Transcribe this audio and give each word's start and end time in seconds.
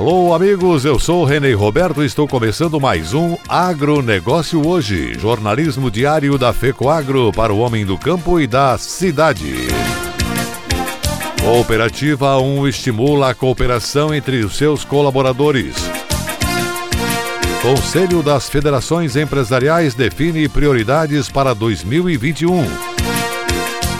Alô, 0.00 0.32
amigos, 0.32 0.86
eu 0.86 0.98
sou 0.98 1.26
René 1.26 1.52
Roberto 1.52 2.02
e 2.02 2.06
estou 2.06 2.26
começando 2.26 2.80
mais 2.80 3.12
um 3.12 3.36
Agronegócio 3.46 4.66
Hoje, 4.66 5.12
jornalismo 5.18 5.90
diário 5.90 6.38
da 6.38 6.54
FECOAGro 6.54 7.30
para 7.32 7.52
o 7.52 7.58
homem 7.58 7.84
do 7.84 7.98
campo 7.98 8.40
e 8.40 8.46
da 8.46 8.78
cidade. 8.78 9.68
Cooperativa 11.42 12.38
1 12.38 12.66
estimula 12.66 13.28
a 13.28 13.34
cooperação 13.34 14.14
entre 14.14 14.42
os 14.42 14.56
seus 14.56 14.86
colaboradores. 14.86 15.76
Conselho 17.60 18.22
das 18.22 18.48
Federações 18.48 19.16
Empresariais 19.16 19.92
define 19.92 20.48
prioridades 20.48 21.28
para 21.28 21.52
2021. 21.52 22.64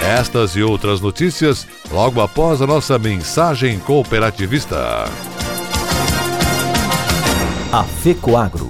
Estas 0.03 0.57
e 0.57 0.63
outras 0.63 0.99
notícias 0.99 1.69
logo 1.91 2.23
após 2.23 2.63
a 2.63 2.67
nossa 2.67 2.99
mensagem 2.99 3.79
cooperativista. 3.81 5.05
A 7.73 7.85
FECOAGRO 7.85 8.70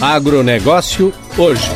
Agronegócio 0.00 1.12
hoje. 1.36 1.70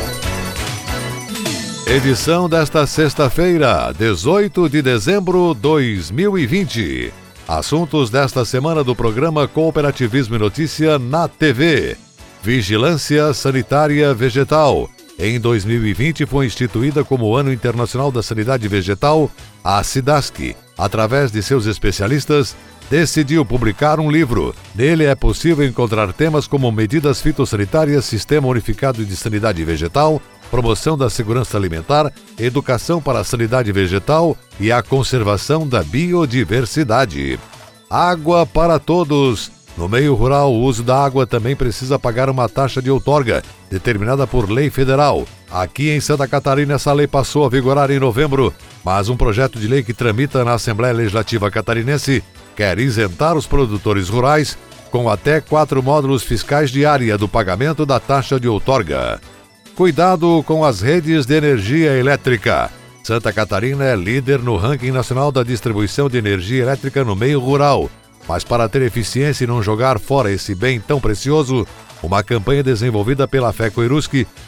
Edição 1.85 2.49
desta 2.49 2.87
sexta-feira, 2.87 3.93
18 3.95 4.67
de 4.67 4.81
dezembro 4.81 5.53
de 5.53 5.61
2020. 5.61 7.13
Assuntos 7.47 8.09
desta 8.09 8.43
semana 8.43 8.83
do 8.83 8.95
programa 8.95 9.47
Cooperativismo 9.47 10.37
e 10.37 10.39
Notícia 10.39 10.97
na 10.97 11.27
TV. 11.27 11.95
Vigilância 12.41 13.31
Sanitária 13.31 14.11
Vegetal. 14.11 14.89
Em 15.19 15.39
2020 15.39 16.25
foi 16.25 16.47
instituída 16.47 17.03
como 17.03 17.35
Ano 17.35 17.53
Internacional 17.53 18.11
da 18.11 18.23
Sanidade 18.23 18.67
Vegetal 18.67 19.29
a 19.63 19.83
SIDASC, 19.83 20.55
através 20.75 21.31
de 21.31 21.43
seus 21.43 21.67
especialistas, 21.67 22.55
decidiu 22.89 23.45
publicar 23.45 23.99
um 23.99 24.09
livro. 24.09 24.53
Nele 24.73 25.05
é 25.05 25.15
possível 25.15 25.65
encontrar 25.65 26.11
temas 26.13 26.47
como 26.47 26.71
medidas 26.71 27.21
fitossanitárias, 27.21 28.05
sistema 28.05 28.47
unificado 28.47 29.03
de 29.05 29.15
sanidade 29.15 29.63
vegetal, 29.63 30.21
promoção 30.51 30.97
da 30.97 31.09
segurança 31.09 31.57
alimentar, 31.57 32.11
educação 32.37 33.01
para 33.01 33.19
a 33.19 33.23
sanidade 33.23 33.71
vegetal 33.71 34.37
e 34.59 34.71
a 34.71 34.81
conservação 34.81 35.67
da 35.67 35.83
biodiversidade. 35.83 37.39
Água 37.89 38.45
para 38.45 38.79
todos. 38.79 39.51
No 39.77 39.89
meio 39.89 40.13
rural, 40.15 40.53
o 40.53 40.61
uso 40.61 40.83
da 40.83 41.03
água 41.03 41.27
também 41.27 41.53
precisa 41.53 41.99
pagar 41.99 42.29
uma 42.29 42.47
taxa 42.47 42.81
de 42.81 42.89
outorga, 42.89 43.43
determinada 43.69 44.25
por 44.25 44.49
lei 44.49 44.69
federal. 44.69 45.27
Aqui 45.51 45.89
em 45.89 45.99
Santa 45.99 46.27
Catarina, 46.27 46.75
essa 46.75 46.93
lei 46.93 47.07
passou 47.07 47.45
a 47.45 47.49
vigorar 47.49 47.91
em 47.91 47.99
novembro, 47.99 48.53
mas 48.85 49.09
um 49.09 49.17
projeto 49.17 49.59
de 49.59 49.67
lei 49.67 49.83
que 49.83 49.93
tramita 49.93 50.45
na 50.45 50.53
Assembleia 50.53 50.93
Legislativa 50.93 51.51
Catarinense 51.51 52.23
quer 52.55 52.79
isentar 52.79 53.35
os 53.35 53.45
produtores 53.45 54.09
rurais 54.09 54.57
com 54.91 55.09
até 55.09 55.41
quatro 55.41 55.83
módulos 55.83 56.23
fiscais 56.23 56.71
de 56.71 56.85
área 56.85 57.17
do 57.17 57.27
pagamento 57.27 57.85
da 57.85 57.99
taxa 57.99 58.39
de 58.39 58.47
outorga. 58.47 59.19
Cuidado 59.75 60.41
com 60.47 60.63
as 60.63 60.79
redes 60.79 61.25
de 61.25 61.35
energia 61.35 61.97
elétrica. 61.97 62.71
Santa 63.03 63.33
Catarina 63.33 63.83
é 63.83 63.95
líder 63.95 64.39
no 64.39 64.55
ranking 64.55 64.91
nacional 64.91 65.31
da 65.31 65.43
distribuição 65.43 66.09
de 66.09 66.17
energia 66.17 66.63
elétrica 66.63 67.03
no 67.03 67.15
meio 67.15 67.39
rural. 67.39 67.89
Mas 68.27 68.43
para 68.43 68.69
ter 68.69 68.81
eficiência 68.81 69.43
e 69.43 69.47
não 69.47 69.61
jogar 69.61 69.99
fora 69.99 70.31
esse 70.31 70.55
bem 70.55 70.79
tão 70.79 70.99
precioso, 70.99 71.67
uma 72.01 72.23
campanha 72.23 72.63
desenvolvida 72.63 73.27
pela 73.27 73.51
FECO 73.51 73.81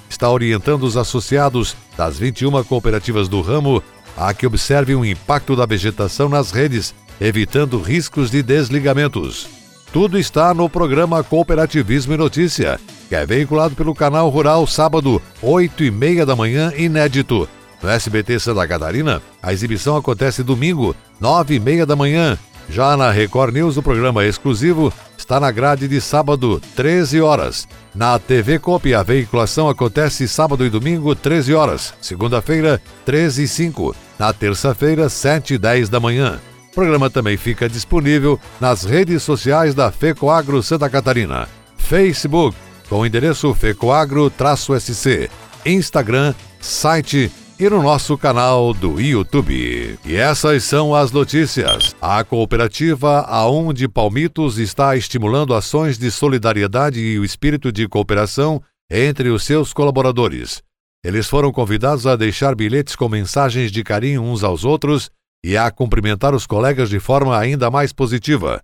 está 0.10 0.30
orientando 0.30 0.84
os 0.84 0.96
associados 0.96 1.76
das 1.98 2.18
21 2.18 2.64
cooperativas 2.64 3.28
do 3.28 3.42
ramo 3.42 3.84
a 4.18 4.34
que 4.34 4.48
observem 4.48 4.96
o 4.96 5.06
impacto 5.06 5.56
da 5.56 5.66
vegetação 5.66 6.28
nas 6.28 6.52
redes, 6.52 6.96
evitando 7.20 7.82
riscos 7.82 8.32
de 8.32 8.42
desligamentos. 8.44 9.48
Tudo 9.92 10.18
está 10.20 10.54
no 10.54 10.70
programa 10.70 11.24
Cooperativismo 11.24 12.14
e 12.14 12.18
Notícia, 12.18 12.80
que 13.10 13.16
é 13.16 13.26
veiculado 13.26 13.76
pelo 13.76 13.96
canal 13.96 14.30
Rural 14.30 14.68
sábado, 14.68 15.22
8 15.42 15.84
e 15.84 15.92
meia 15.92 16.26
da 16.26 16.36
manhã, 16.36 16.74
inédito. 16.76 17.48
No 17.82 17.90
SBT 17.90 18.40
Santa 18.40 18.68
Catarina, 18.68 19.22
a 19.42 19.54
exibição 19.54 19.96
acontece 19.96 20.44
domingo, 20.44 20.96
9 21.20 21.56
e 21.56 21.60
meia 21.60 21.86
da 21.86 21.96
manhã, 21.96 22.38
já 22.70 22.98
na 22.98 23.12
Record 23.12 23.54
News, 23.54 23.78
o 23.78 23.84
programa 23.84 24.26
exclusivo 24.26 24.92
está 25.18 25.40
na 25.40 25.50
grade 25.52 25.88
de 25.88 26.02
sábado, 26.02 26.62
13 26.76 27.22
horas. 27.22 27.68
Na 27.96 28.20
TV 28.20 28.60
Cop, 28.60 28.94
a 28.94 29.02
veiculação 29.04 29.70
acontece 29.70 30.28
sábado 30.28 30.66
e 30.66 30.70
domingo, 30.70 31.16
13 31.16 31.54
horas. 31.54 31.94
Segunda-feira, 32.02 32.82
13 33.06 33.44
e 33.44 33.48
5. 33.48 33.96
Na 34.20 34.34
terça-feira, 34.34 35.08
7 35.08 35.54
e 35.54 35.58
10 35.58 35.90
da 35.90 36.00
manhã. 36.00 36.40
Programa 36.78 37.10
também 37.10 37.36
fica 37.38 37.68
disponível 37.68 38.40
nas 38.62 38.84
redes 38.84 39.24
sociais 39.24 39.74
da 39.74 39.92
FECOAGRO 39.92 40.62
Santa 40.62 40.88
Catarina. 40.88 41.50
Facebook, 41.76 42.56
com 42.88 43.00
o 43.00 43.06
endereço 43.06 43.52
FECOAGRO-SC. 43.52 45.28
Instagram, 45.66 46.36
site 46.62 47.32
e 47.60 47.68
no 47.68 47.82
nosso 47.82 48.16
canal 48.16 48.76
do 48.76 49.02
YouTube. 49.02 49.98
E 50.06 50.16
essas 50.16 50.64
são 50.66 50.94
as 50.94 51.12
notícias. 51.12 51.96
A 52.00 52.24
cooperativa 52.24 53.28
A1 53.28 53.74
de 53.74 53.88
Palmitos 53.88 54.60
está 54.60 54.96
estimulando 54.96 55.56
ações 55.56 55.98
de 55.98 56.12
solidariedade 56.12 57.00
e 57.00 57.18
o 57.18 57.26
espírito 57.26 57.72
de 57.72 57.88
cooperação 57.88 58.62
entre 58.88 59.30
os 59.30 59.44
seus 59.44 59.74
colaboradores. 59.74 60.62
Eles 61.04 61.28
foram 61.28 61.52
convidados 61.52 62.06
a 62.06 62.16
deixar 62.16 62.54
bilhetes 62.54 62.96
com 62.96 63.10
mensagens 63.10 63.72
de 63.72 63.84
carinho 63.84 64.22
uns 64.22 64.44
aos 64.44 64.64
outros 64.64 65.10
e 65.44 65.56
a 65.58 65.70
cumprimentar 65.72 66.34
os 66.34 66.46
colegas 66.46 66.90
de 66.90 67.00
forma 67.00 67.38
ainda 67.38 67.70
mais 67.72 67.94
positiva. 67.94 68.62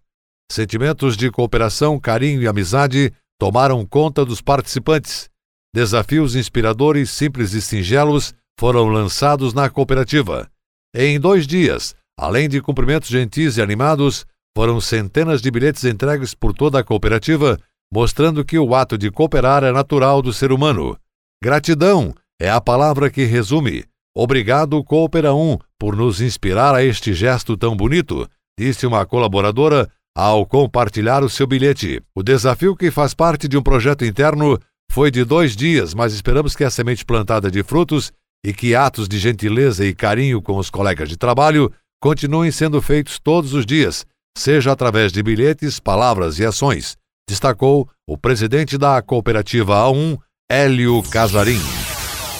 Sentimentos 0.51 1.15
de 1.15 1.31
cooperação, 1.31 1.99
carinho 1.99 2.41
e 2.41 2.47
amizade 2.47 3.11
tomaram 3.39 3.85
conta 3.85 4.25
dos 4.25 4.41
participantes. 4.41 5.29
Desafios 5.73 6.35
inspiradores, 6.35 7.09
simples 7.09 7.53
e 7.53 7.61
singelos 7.61 8.33
foram 8.59 8.87
lançados 8.87 9.53
na 9.53 9.69
cooperativa. 9.69 10.49
Em 10.95 11.19
dois 11.19 11.47
dias, 11.47 11.95
além 12.17 12.47
de 12.47 12.61
cumprimentos 12.61 13.09
gentis 13.09 13.57
e 13.57 13.61
animados, 13.61 14.25
foram 14.55 14.79
centenas 14.79 15.41
de 15.41 15.49
bilhetes 15.49 15.83
entregues 15.83 16.35
por 16.35 16.53
toda 16.53 16.79
a 16.79 16.83
cooperativa, 16.83 17.59
mostrando 17.91 18.45
que 18.45 18.57
o 18.57 18.75
ato 18.75 18.97
de 18.97 19.09
cooperar 19.09 19.63
é 19.63 19.71
natural 19.71 20.21
do 20.21 20.31
ser 20.31 20.51
humano. 20.51 20.97
Gratidão 21.43 22.13
é 22.39 22.49
a 22.49 22.61
palavra 22.61 23.09
que 23.09 23.25
resume. 23.25 23.83
Obrigado, 24.15 24.83
Coopera 24.83 25.33
1, 25.33 25.57
por 25.79 25.95
nos 25.95 26.21
inspirar 26.21 26.75
a 26.75 26.83
este 26.83 27.13
gesto 27.13 27.57
tão 27.57 27.75
bonito, 27.75 28.27
disse 28.57 28.85
uma 28.85 29.05
colaboradora 29.05 29.89
ao 30.15 30.45
compartilhar 30.45 31.23
o 31.23 31.29
seu 31.29 31.47
bilhete. 31.47 32.01
O 32.15 32.21
desafio 32.21 32.75
que 32.75 32.91
faz 32.91 33.13
parte 33.15 33.47
de 33.47 33.57
um 33.57 33.63
projeto 33.63 34.05
interno 34.05 34.59
foi 34.91 35.09
de 35.09 35.23
dois 35.23 35.55
dias, 35.55 35.95
mas 35.95 36.13
esperamos 36.13 36.55
que 36.55 36.63
a 36.63 36.69
semente 36.69 37.03
plantada 37.03 37.49
de 37.49 37.63
frutos 37.63 38.11
e 38.45 38.53
que 38.53 38.75
atos 38.75 39.07
de 39.07 39.17
gentileza 39.17 39.83
e 39.85 39.95
carinho 39.95 40.41
com 40.41 40.57
os 40.57 40.69
colegas 40.69 41.09
de 41.09 41.17
trabalho 41.17 41.71
continuem 41.99 42.51
sendo 42.51 42.81
feitos 42.81 43.17
todos 43.17 43.53
os 43.53 43.65
dias, 43.65 44.05
seja 44.37 44.71
através 44.71 45.11
de 45.11 45.23
bilhetes, 45.23 45.79
palavras 45.79 46.37
e 46.37 46.45
ações, 46.45 46.97
destacou 47.27 47.89
o 48.07 48.17
presidente 48.17 48.77
da 48.77 49.01
cooperativa 49.01 49.75
A1, 49.75 50.19
Hélio 50.51 51.01
Casarim. 51.09 51.82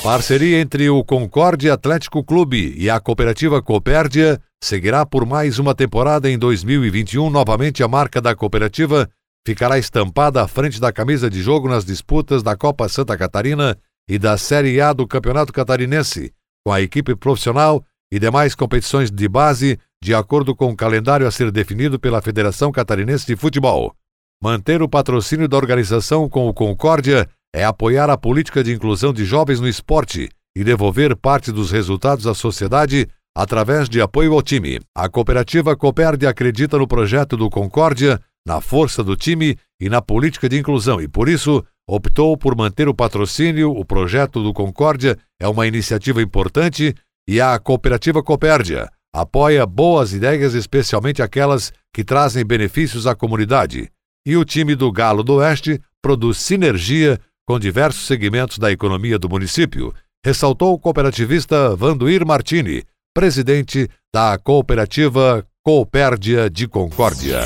Parceria 0.04 0.60
entre 0.60 0.90
o 0.90 1.02
Concorde 1.02 1.70
Atlético 1.70 2.22
Clube 2.26 2.76
e 2.78 2.90
a 2.90 3.00
cooperativa 3.00 3.62
Copérdia 3.62 4.38
seguirá 4.62 5.06
por 5.06 5.26
mais 5.26 5.60
uma 5.60 5.74
temporada 5.74 6.30
em 6.30 6.38
2021. 6.38 7.30
Novamente, 7.30 7.82
a 7.82 7.88
marca 7.88 8.20
da 8.20 8.36
cooperativa 8.36 9.10
ficará 9.48 9.80
estampada 9.80 10.44
à 10.44 10.48
frente 10.48 10.78
da 10.78 10.92
camisa 10.92 11.30
de 11.30 11.42
jogo 11.42 11.70
nas 11.70 11.86
disputas 11.86 12.44
da 12.44 12.54
Copa 12.54 12.90
Santa 12.90 13.18
Catarina 13.18 13.78
e 14.06 14.20
da 14.20 14.38
Série 14.38 14.82
A 14.82 14.92
do 14.92 15.08
Campeonato 15.08 15.54
Catarinense, 15.54 16.34
com 16.66 16.74
a 16.74 16.82
equipe 16.82 17.16
profissional 17.16 17.82
e 18.12 18.20
demais 18.20 18.54
competições 18.54 19.10
de 19.10 19.30
base, 19.30 19.80
de 20.04 20.14
acordo 20.14 20.54
com 20.54 20.70
o 20.70 20.76
calendário 20.76 21.26
a 21.26 21.32
ser 21.32 21.50
definido 21.50 21.98
pela 21.98 22.22
Federação 22.22 22.74
Catarinense 22.74 23.26
de 23.26 23.38
Futebol. 23.38 23.96
Manter 24.44 24.82
o 24.82 24.90
patrocínio 24.90 25.48
da 25.48 25.56
organização 25.56 26.28
com 26.28 26.50
o 26.50 26.54
Concórdia 26.54 27.26
é 27.54 27.64
apoiar 27.64 28.10
a 28.10 28.18
política 28.18 28.64
de 28.64 28.74
inclusão 28.74 29.14
de 29.14 29.24
jovens 29.24 29.60
no 29.60 29.68
esporte 29.68 30.30
e 30.56 30.64
devolver 30.64 31.16
parte 31.16 31.52
dos 31.52 31.72
resultados 31.72 32.26
à 32.26 32.34
sociedade 32.34 33.08
através 33.36 33.88
de 33.88 34.02
apoio 34.02 34.34
ao 34.34 34.42
time. 34.42 34.80
A 34.96 35.08
cooperativa 35.08 35.76
Coperde 35.76 36.26
acredita 36.26 36.78
no 36.78 36.88
projeto 36.88 37.38
do 37.38 37.50
Concórdia, 37.50 38.20
na 38.46 38.60
força 38.60 39.04
do 39.04 39.16
time 39.16 39.58
e 39.80 39.90
na 39.90 40.02
política 40.02 40.50
de 40.50 40.58
inclusão 40.58 41.00
e, 41.00 41.08
por 41.08 41.30
isso, 41.30 41.64
optou 41.88 42.38
por 42.38 42.56
manter 42.56 42.88
o 42.88 42.94
patrocínio. 42.94 43.72
O 43.72 43.86
projeto 43.86 44.44
do 44.44 44.54
Concórdia 44.54 45.18
é 45.40 45.48
uma 45.48 45.68
iniciativa 45.68 46.22
importante 46.22 46.94
e 47.28 47.40
a 47.40 47.58
cooperativa 47.60 48.22
Copérdia 48.22 48.90
apoia 49.14 49.66
boas 49.66 50.12
ideias, 50.12 50.56
especialmente 50.56 51.22
aquelas 51.22 51.72
que 51.94 52.04
trazem 52.04 52.44
benefícios 52.44 53.06
à 53.06 53.16
comunidade. 53.16 53.90
E 54.26 54.36
o 54.36 54.44
time 54.44 54.74
do 54.74 54.92
Galo 54.92 55.24
do 55.24 55.36
Oeste 55.36 55.80
produz 56.02 56.38
sinergia 56.38 57.20
com 57.46 57.60
diversos 57.60 58.06
segmentos 58.06 58.58
da 58.58 58.72
economia 58.72 59.20
do 59.20 59.30
município, 59.30 59.94
ressaltou 60.26 60.74
o 60.74 60.80
cooperativista 60.80 61.76
Vanduir 61.76 62.26
Martini, 62.26 62.84
presidente 63.14 63.90
da 64.14 64.38
cooperativa 64.38 65.46
Coopérdia 65.64 66.50
de 66.50 66.68
Concórdia. 66.68 67.42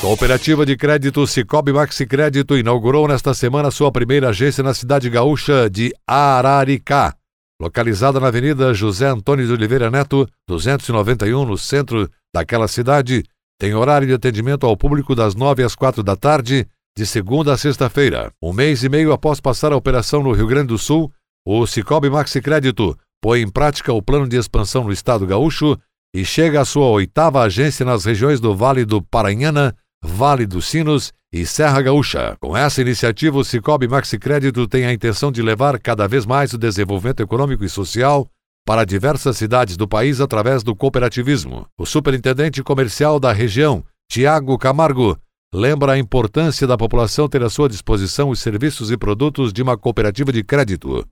Cooperativa 0.00 0.66
de 0.66 0.76
Crédito 0.76 1.26
Cicobi 1.26 1.72
Maxi 1.72 2.04
Crédito 2.04 2.56
inaugurou 2.56 3.08
nesta 3.08 3.32
semana 3.32 3.70
sua 3.70 3.90
primeira 3.90 4.28
agência 4.28 4.62
na 4.62 4.74
cidade 4.74 5.08
gaúcha 5.08 5.70
de 5.70 5.94
Araricá, 6.06 7.14
localizada 7.60 8.20
na 8.20 8.26
Avenida 8.28 8.74
José 8.74 9.06
Antônio 9.06 9.46
de 9.46 9.52
Oliveira 9.52 9.90
Neto, 9.90 10.28
291, 10.46 11.46
no 11.46 11.56
centro 11.56 12.10
daquela 12.34 12.68
cidade. 12.68 13.24
Tem 13.58 13.74
horário 13.74 14.06
de 14.06 14.12
atendimento 14.12 14.66
ao 14.66 14.76
público 14.76 15.14
das 15.14 15.34
9 15.34 15.62
às 15.62 15.74
4 15.74 16.02
da 16.02 16.14
tarde, 16.14 16.68
de 16.96 17.04
segunda 17.04 17.52
a 17.52 17.58
sexta-feira. 17.58 18.32
Um 18.42 18.54
mês 18.54 18.82
e 18.82 18.88
meio 18.88 19.12
após 19.12 19.38
passar 19.38 19.70
a 19.70 19.76
operação 19.76 20.22
no 20.22 20.32
Rio 20.32 20.46
Grande 20.46 20.68
do 20.68 20.78
Sul, 20.78 21.12
o 21.46 21.66
Cicobi 21.66 22.08
Maxi 22.08 22.40
Crédito 22.40 22.98
põe 23.22 23.42
em 23.42 23.48
prática 23.48 23.92
o 23.92 24.00
plano 24.00 24.26
de 24.26 24.36
expansão 24.36 24.84
no 24.84 24.92
estado 24.92 25.26
gaúcho 25.26 25.76
e 26.14 26.24
chega 26.24 26.62
à 26.62 26.64
sua 26.64 26.86
oitava 26.86 27.42
agência 27.42 27.84
nas 27.84 28.06
regiões 28.06 28.40
do 28.40 28.56
Vale 28.56 28.86
do 28.86 29.02
Paranhana, 29.02 29.76
Vale 30.02 30.46
dos 30.46 30.66
Sinos 30.66 31.12
e 31.30 31.44
Serra 31.44 31.82
Gaúcha. 31.82 32.34
Com 32.40 32.56
essa 32.56 32.80
iniciativa, 32.80 33.36
o 33.36 33.44
Cicobi 33.44 33.86
Maxi 33.86 34.18
Crédito 34.18 34.66
tem 34.66 34.86
a 34.86 34.92
intenção 34.92 35.30
de 35.30 35.42
levar 35.42 35.78
cada 35.78 36.08
vez 36.08 36.24
mais 36.24 36.54
o 36.54 36.58
desenvolvimento 36.58 37.20
econômico 37.20 37.62
e 37.62 37.68
social 37.68 38.26
para 38.64 38.86
diversas 38.86 39.36
cidades 39.36 39.76
do 39.76 39.86
país 39.86 40.18
através 40.18 40.62
do 40.62 40.74
cooperativismo. 40.74 41.66
O 41.78 41.84
superintendente 41.84 42.62
comercial 42.62 43.20
da 43.20 43.32
região, 43.32 43.84
Tiago 44.10 44.56
Camargo, 44.56 45.18
lembra 45.54 45.92
a 45.92 45.98
importância 45.98 46.66
da 46.66 46.76
população 46.76 47.28
ter 47.28 47.42
à 47.42 47.50
sua 47.50 47.68
disposição 47.68 48.30
os 48.30 48.40
serviços 48.40 48.90
e 48.90 48.96
produtos 48.96 49.52
de 49.52 49.62
uma 49.62 49.76
cooperativa 49.76 50.32
de 50.32 50.42
crédito. 50.42 51.06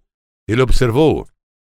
Ele 0.49 0.63
observou: 0.63 1.27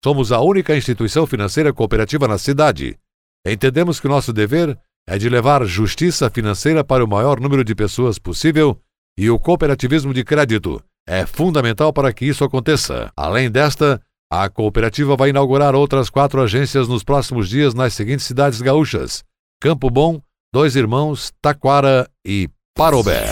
Somos 0.03 0.31
a 0.31 0.39
única 0.39 0.75
instituição 0.75 1.25
financeira 1.25 1.73
cooperativa 1.73 2.27
na 2.27 2.37
cidade. 2.37 2.97
Entendemos 3.45 3.99
que 3.99 4.07
o 4.07 4.09
nosso 4.09 4.33
dever 4.33 4.77
é 5.07 5.17
de 5.17 5.29
levar 5.29 5.65
justiça 5.65 6.29
financeira 6.29 6.83
para 6.83 7.03
o 7.03 7.07
maior 7.07 7.39
número 7.39 7.63
de 7.63 7.73
pessoas 7.73 8.19
possível 8.19 8.79
e 9.17 9.29
o 9.29 9.39
cooperativismo 9.39 10.13
de 10.13 10.23
crédito 10.23 10.83
é 11.07 11.25
fundamental 11.25 11.93
para 11.93 12.11
que 12.11 12.25
isso 12.25 12.43
aconteça. 12.43 13.09
Além 13.15 13.49
desta, 13.49 14.01
a 14.29 14.49
cooperativa 14.49 15.15
vai 15.15 15.29
inaugurar 15.29 15.73
outras 15.73 16.09
quatro 16.09 16.41
agências 16.41 16.87
nos 16.87 17.01
próximos 17.01 17.47
dias 17.47 17.73
nas 17.73 17.93
seguintes 17.93 18.25
cidades 18.25 18.61
gaúchas: 18.61 19.23
Campo 19.61 19.89
Bom, 19.89 20.21
Dois 20.53 20.75
Irmãos, 20.75 21.31
Taquara 21.41 22.09
e 22.25 22.49
Parobé. 22.73 23.25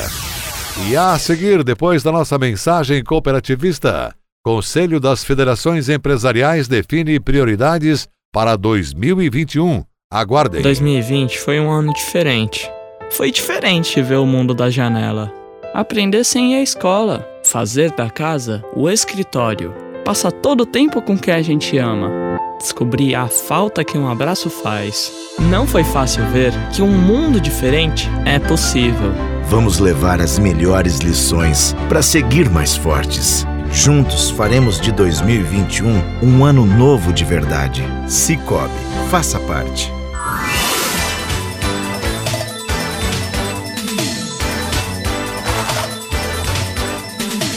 E 0.89 0.97
a 0.97 1.17
seguir, 1.17 1.63
depois 1.63 2.03
da 2.03 2.11
nossa 2.11 2.37
mensagem 2.37 3.01
cooperativista, 3.03 4.13
Conselho 4.43 4.99
das 4.99 5.23
Federações 5.23 5.87
Empresariais 5.87 6.67
define 6.67 7.19
prioridades 7.19 8.07
para 8.33 8.57
2021. 8.57 9.83
Aguardem. 10.11 10.61
2020 10.61 11.39
foi 11.39 11.59
um 11.59 11.71
ano 11.71 11.93
diferente. 11.93 12.69
Foi 13.11 13.31
diferente 13.31 14.01
ver 14.01 14.17
o 14.17 14.25
mundo 14.25 14.53
da 14.53 14.69
janela. 14.69 15.33
Aprender 15.73 16.23
sem 16.25 16.53
ir 16.53 16.57
à 16.57 16.61
escola, 16.61 17.27
fazer 17.43 17.91
da 17.91 18.09
casa 18.09 18.63
o 18.75 18.89
escritório, 18.89 19.73
passar 20.03 20.31
todo 20.31 20.61
o 20.61 20.65
tempo 20.65 21.01
com 21.01 21.17
quem 21.17 21.33
a 21.33 21.41
gente 21.41 21.77
ama, 21.77 22.24
descobrir 22.57 23.15
a 23.15 23.27
falta 23.27 23.83
que 23.83 23.97
um 23.97 24.09
abraço 24.09 24.49
faz. 24.49 25.11
Não 25.39 25.67
foi 25.67 25.83
fácil 25.83 26.25
ver 26.31 26.53
que 26.71 26.81
um 26.81 26.91
mundo 26.91 27.39
diferente 27.39 28.09
é 28.25 28.39
possível. 28.39 29.13
Vamos 29.47 29.79
levar 29.79 30.21
as 30.21 30.39
melhores 30.39 30.99
lições 30.99 31.75
para 31.87 32.01
seguir 32.01 32.49
mais 32.49 32.75
fortes. 32.75 33.45
Juntos 33.71 34.29
faremos 34.29 34.79
de 34.79 34.91
2021 34.91 36.01
um 36.23 36.45
ano 36.45 36.65
novo 36.65 37.11
de 37.11 37.25
verdade. 37.25 37.83
Cicobi, 38.07 38.71
faça 39.09 39.39
parte. 39.41 39.91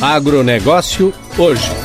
Agronegócio 0.01 1.13
hoje. 1.37 1.78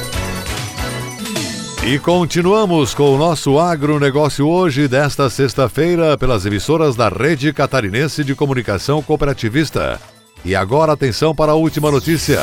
E 1.85 1.99
continuamos 1.99 2.93
com 2.93 3.13
o 3.13 3.17
nosso 3.17 3.59
agronegócio 3.59 4.47
hoje, 4.47 4.87
desta 4.87 5.29
sexta-feira, 5.29 6.17
pelas 6.17 6.45
emissoras 6.45 6.95
da 6.95 7.09
Rede 7.09 7.51
Catarinense 7.51 8.23
de 8.23 8.33
Comunicação 8.33 9.03
Cooperativista. 9.03 9.99
E 10.45 10.55
agora 10.55 10.93
atenção 10.93 11.35
para 11.35 11.51
a 11.51 11.55
última 11.55 11.91
notícia. 11.91 12.39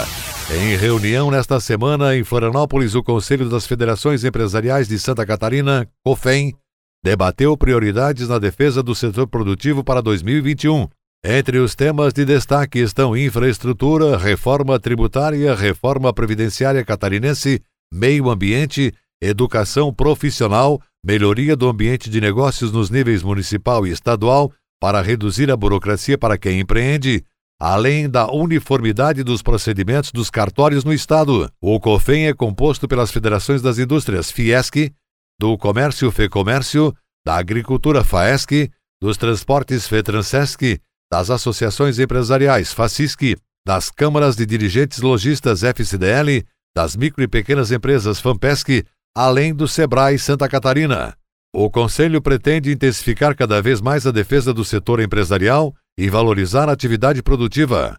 Em 0.50 0.76
reunião 0.76 1.30
nesta 1.30 1.58
semana 1.58 2.14
em 2.14 2.22
Florianópolis, 2.22 2.94
o 2.94 3.02
Conselho 3.02 3.48
das 3.48 3.66
Federações 3.66 4.24
Empresariais 4.24 4.86
de 4.86 4.98
Santa 4.98 5.24
Catarina, 5.24 5.88
COFEM, 6.04 6.54
debateu 7.02 7.56
prioridades 7.56 8.28
na 8.28 8.38
defesa 8.38 8.82
do 8.82 8.94
setor 8.94 9.26
produtivo 9.26 9.82
para 9.82 10.02
2021. 10.02 10.86
Entre 11.24 11.56
os 11.58 11.74
temas 11.74 12.12
de 12.12 12.26
destaque 12.26 12.78
estão 12.78 13.16
infraestrutura, 13.16 14.18
reforma 14.18 14.78
tributária, 14.78 15.54
reforma 15.54 16.12
previdenciária 16.12 16.84
catarinense, 16.84 17.62
meio 17.90 18.28
ambiente, 18.28 18.92
educação 19.20 19.92
profissional, 19.92 20.80
melhoria 21.04 21.54
do 21.54 21.68
ambiente 21.68 22.08
de 22.08 22.20
negócios 22.20 22.72
nos 22.72 22.90
níveis 22.90 23.22
municipal 23.22 23.86
e 23.86 23.90
estadual 23.90 24.52
para 24.80 25.02
reduzir 25.02 25.50
a 25.50 25.56
burocracia 25.56 26.16
para 26.16 26.38
quem 26.38 26.60
empreende, 26.60 27.22
além 27.60 28.08
da 28.08 28.30
uniformidade 28.32 29.22
dos 29.22 29.42
procedimentos 29.42 30.10
dos 30.10 30.30
cartórios 30.30 30.84
no 30.84 30.92
estado. 30.92 31.50
O 31.60 31.78
COFEM 31.78 32.26
é 32.26 32.34
composto 32.34 32.88
pelas 32.88 33.10
federações 33.10 33.60
das 33.60 33.78
indústrias 33.78 34.30
Fiesc, 34.30 34.90
do 35.38 35.58
Comércio 35.58 36.10
FEComércio, 36.10 36.94
da 37.24 37.36
Agricultura 37.36 38.02
FAESC, 38.02 38.70
dos 39.00 39.18
Transportes 39.18 39.86
FETRANSESC, 39.86 40.80
das 41.12 41.28
associações 41.28 41.98
empresariais 41.98 42.72
FACISC, 42.72 43.36
das 43.66 43.90
câmaras 43.90 44.36
de 44.36 44.46
dirigentes 44.46 45.00
lojistas 45.00 45.62
FCDL, 45.62 46.46
das 46.74 46.96
micro 46.96 47.22
e 47.22 47.28
pequenas 47.28 47.70
empresas 47.70 48.20
FAMPESC, 48.20 48.84
além 49.16 49.54
do 49.54 49.66
SEBRAE 49.66 50.18
Santa 50.18 50.48
Catarina. 50.48 51.16
O 51.52 51.68
Conselho 51.68 52.22
pretende 52.22 52.70
intensificar 52.70 53.34
cada 53.34 53.60
vez 53.60 53.80
mais 53.80 54.06
a 54.06 54.12
defesa 54.12 54.54
do 54.54 54.64
setor 54.64 55.00
empresarial 55.00 55.74
e 55.98 56.08
valorizar 56.08 56.68
a 56.68 56.72
atividade 56.72 57.22
produtiva. 57.22 57.96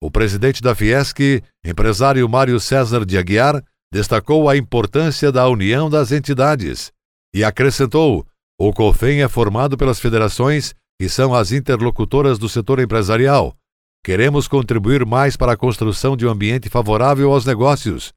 O 0.00 0.10
presidente 0.10 0.62
da 0.62 0.74
Fiesc, 0.74 1.42
empresário 1.64 2.28
Mário 2.28 2.58
César 2.60 3.04
de 3.04 3.18
Aguiar, 3.18 3.62
destacou 3.92 4.48
a 4.48 4.56
importância 4.56 5.30
da 5.32 5.48
união 5.48 5.90
das 5.90 6.12
entidades 6.12 6.92
e 7.34 7.44
acrescentou: 7.44 8.26
o 8.58 8.72
COFEM 8.72 9.22
é 9.22 9.28
formado 9.28 9.76
pelas 9.76 9.98
federações 9.98 10.74
que 11.00 11.08
são 11.08 11.34
as 11.34 11.50
interlocutoras 11.50 12.38
do 12.38 12.48
setor 12.48 12.78
empresarial. 12.78 13.56
Queremos 14.04 14.46
contribuir 14.46 15.04
mais 15.04 15.36
para 15.36 15.52
a 15.52 15.56
construção 15.56 16.16
de 16.16 16.26
um 16.26 16.30
ambiente 16.30 16.68
favorável 16.68 17.32
aos 17.32 17.44
negócios. 17.44 18.12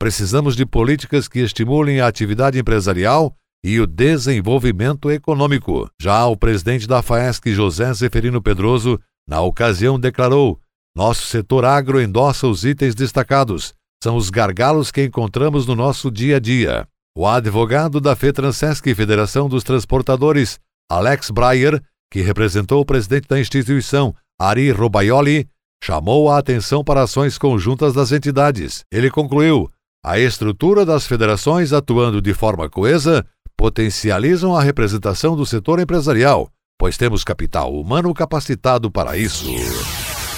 Precisamos 0.00 0.56
de 0.56 0.64
políticas 0.64 1.28
que 1.28 1.40
estimulem 1.40 2.00
a 2.00 2.06
atividade 2.06 2.58
empresarial 2.58 3.36
e 3.62 3.78
o 3.78 3.86
desenvolvimento 3.86 5.10
econômico. 5.10 5.90
Já 6.00 6.24
o 6.24 6.34
presidente 6.34 6.86
da 6.86 7.02
FAESC, 7.02 7.52
José 7.52 7.92
Zeferino 7.92 8.40
Pedroso, 8.40 8.98
na 9.28 9.42
ocasião 9.42 10.00
declarou: 10.00 10.58
Nosso 10.96 11.26
setor 11.26 11.66
agro 11.66 12.00
endossa 12.00 12.46
os 12.46 12.64
itens 12.64 12.94
destacados. 12.94 13.74
São 14.02 14.16
os 14.16 14.30
gargalos 14.30 14.90
que 14.90 15.04
encontramos 15.04 15.66
no 15.66 15.76
nosso 15.76 16.10
dia 16.10 16.36
a 16.36 16.40
dia. 16.40 16.88
O 17.14 17.26
advogado 17.26 18.00
da 18.00 18.16
FETRANSESC, 18.16 18.94
Federação 18.94 19.50
dos 19.50 19.62
Transportadores, 19.62 20.58
Alex 20.90 21.28
Breyer, 21.30 21.78
que 22.10 22.22
representou 22.22 22.80
o 22.80 22.86
presidente 22.86 23.28
da 23.28 23.38
instituição, 23.38 24.14
Ari 24.40 24.70
Robaioli, 24.70 25.46
chamou 25.84 26.30
a 26.30 26.38
atenção 26.38 26.82
para 26.82 27.02
ações 27.02 27.36
conjuntas 27.36 27.92
das 27.92 28.12
entidades. 28.12 28.82
Ele 28.90 29.10
concluiu: 29.10 29.70
a 30.04 30.18
estrutura 30.18 30.84
das 30.84 31.06
federações 31.06 31.72
atuando 31.72 32.22
de 32.22 32.32
forma 32.32 32.68
coesa 32.68 33.24
potencializam 33.56 34.56
a 34.56 34.62
representação 34.62 35.36
do 35.36 35.44
setor 35.44 35.80
empresarial, 35.80 36.48
pois 36.78 36.96
temos 36.96 37.22
capital 37.22 37.74
humano 37.74 38.12
capacitado 38.14 38.90
para 38.90 39.16
isso. 39.18 39.46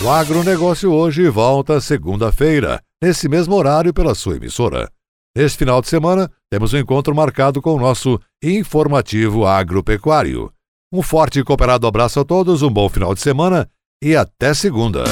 O 0.01 0.11
agronegócio 0.11 0.93
hoje 0.93 1.29
volta 1.29 1.81
segunda-feira, 1.81 2.83
nesse 3.01 3.29
mesmo 3.29 3.55
horário 3.55 3.95
pela 3.95 4.17
sua 4.17 4.37
emissora. 4.37 4.91
Neste 5.37 5.59
final 5.59 5.81
de 5.81 5.89
semana, 5.89 6.29
temos 6.51 6.75
um 6.75 6.79
encontro 6.79 7.15
marcado 7.15 7.63
com 7.63 7.75
o 7.75 7.81
nosso 7.81 8.21
informativo 8.43 9.47
agropecuário. 9.47 10.53
Um 10.93 11.01
forte 11.01 11.39
e 11.39 11.45
cooperado 11.45 11.87
abraço 11.87 12.19
a 12.19 12.25
todos, 12.25 12.63
um 12.63 12.71
bom 12.71 12.89
final 12.89 13.15
de 13.15 13.21
semana 13.21 13.69
e 14.03 14.17
até 14.17 14.53
segunda. 14.53 15.05